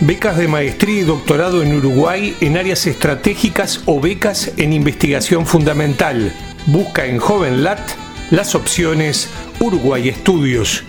Becas 0.00 0.38
de 0.38 0.48
maestría 0.48 1.00
y 1.00 1.04
doctorado 1.04 1.62
en 1.62 1.74
Uruguay 1.74 2.34
en 2.40 2.56
áreas 2.56 2.86
estratégicas 2.86 3.82
o 3.84 4.00
becas 4.00 4.50
en 4.56 4.72
investigación 4.72 5.46
fundamental. 5.46 6.32
Busca 6.66 7.06
en 7.06 7.18
JovenLat 7.18 7.80
las 8.30 8.54
opciones 8.54 9.28
Uruguay 9.60 10.08
Estudios 10.08 10.84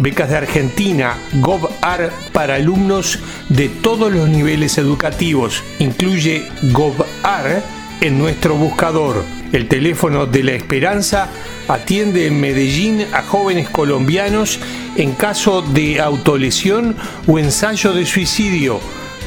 becas 0.00 0.30
de 0.30 0.36
Argentina, 0.36 1.18
GovAR 1.34 2.10
para 2.32 2.54
alumnos 2.54 3.18
de 3.50 3.68
todos 3.68 4.10
los 4.10 4.28
niveles 4.28 4.78
educativos. 4.78 5.62
Incluye 5.78 6.48
GovAR 6.72 7.62
en 8.00 8.18
nuestro 8.18 8.54
buscador. 8.54 9.24
El 9.52 9.68
teléfono 9.68 10.26
de 10.26 10.42
la 10.42 10.52
esperanza 10.52 11.28
atiende 11.70 12.26
en 12.26 12.40
Medellín 12.40 13.06
a 13.12 13.22
jóvenes 13.22 13.70
colombianos 13.70 14.58
en 14.96 15.12
caso 15.12 15.62
de 15.62 16.00
autolesión 16.00 16.96
o 17.26 17.38
ensayo 17.38 17.92
de 17.92 18.04
suicidio. 18.06 18.80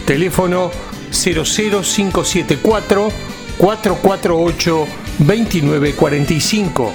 Teléfono 0.05 0.69
00574 1.11 3.09
448 3.57 4.87
2945 5.19 6.93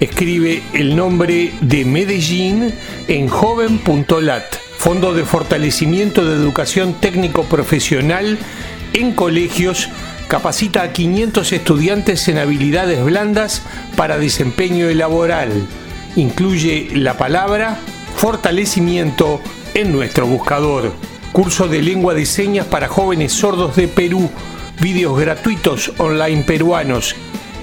escribe 0.00 0.62
el 0.74 0.94
nombre 0.94 1.54
de 1.60 1.84
Medellín 1.84 2.74
en 3.08 3.28
joven.lat, 3.28 4.44
Fondo 4.76 5.14
de 5.14 5.24
Fortalecimiento 5.24 6.24
de 6.24 6.34
Educación 6.34 6.94
Técnico 6.94 7.44
Profesional 7.44 8.36
en 8.92 9.12
colegios, 9.12 9.88
capacita 10.28 10.82
a 10.82 10.92
500 10.92 11.52
estudiantes 11.52 12.28
en 12.28 12.38
habilidades 12.38 13.04
blandas 13.04 13.62
para 13.96 14.18
desempeño 14.18 14.88
laboral. 14.90 15.50
Incluye 16.16 16.88
la 16.94 17.16
palabra 17.16 17.78
fortalecimiento 18.16 19.40
en 19.74 19.92
nuestro 19.92 20.26
buscador. 20.26 20.92
Curso 21.32 21.68
de 21.68 21.82
lengua 21.82 22.14
de 22.14 22.26
señas 22.26 22.66
para 22.66 22.88
jóvenes 22.88 23.32
sordos 23.32 23.76
de 23.76 23.88
Perú. 23.88 24.30
Vídeos 24.80 25.18
gratuitos 25.18 25.92
online 25.98 26.42
peruanos 26.42 27.14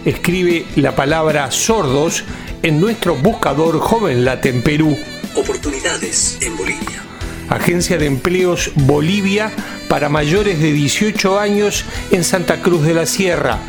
escribe 0.05 0.65
la 0.75 0.95
palabra 0.95 1.51
sordos 1.51 2.23
en 2.63 2.79
nuestro 2.79 3.15
buscador 3.15 3.79
Joven 3.79 4.27
en 4.43 4.61
Perú. 4.61 4.97
Oportunidades 5.35 6.37
en 6.41 6.57
Bolivia. 6.57 7.03
Agencia 7.49 7.97
de 7.97 8.05
Empleos 8.05 8.71
Bolivia 8.75 9.51
para 9.89 10.07
mayores 10.07 10.61
de 10.61 10.71
18 10.71 11.39
años 11.39 11.83
en 12.11 12.23
Santa 12.23 12.61
Cruz 12.61 12.85
de 12.85 12.93
la 12.93 13.05
Sierra. 13.05 13.59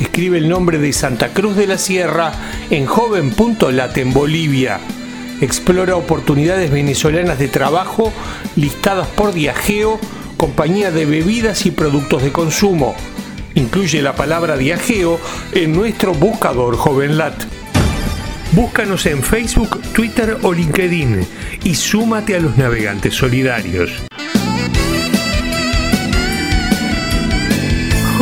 Escribe 0.00 0.38
el 0.38 0.48
nombre 0.48 0.78
de 0.78 0.92
Santa 0.94 1.28
Cruz 1.34 1.56
de 1.56 1.66
la 1.66 1.76
Sierra 1.76 2.32
en 2.70 2.86
joven.lat 2.86 3.98
en 3.98 4.14
Bolivia. 4.14 4.80
Explora 5.42 5.96
oportunidades 5.96 6.70
venezolanas 6.70 7.38
de 7.38 7.48
trabajo 7.48 8.12
listadas 8.56 9.08
por 9.08 9.34
Diageo, 9.34 10.00
compañía 10.38 10.90
de 10.90 11.04
bebidas 11.04 11.66
y 11.66 11.70
productos 11.72 12.22
de 12.22 12.32
consumo 12.32 12.94
incluye 13.54 14.02
la 14.02 14.14
palabra 14.14 14.56
viajeo 14.56 15.18
en 15.52 15.72
nuestro 15.72 16.12
buscador 16.12 16.76
JovenLat. 16.76 17.44
Búscanos 18.52 19.06
en 19.06 19.22
Facebook, 19.22 19.80
Twitter 19.92 20.38
o 20.42 20.52
LinkedIn 20.52 21.26
y 21.64 21.74
súmate 21.74 22.36
a 22.36 22.40
los 22.40 22.56
navegantes 22.56 23.14
solidarios. 23.14 23.90